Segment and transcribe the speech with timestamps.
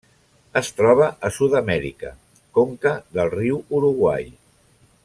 [0.61, 2.11] Es troba a Sud-amèrica:
[2.59, 4.31] conca del riu Uruguai.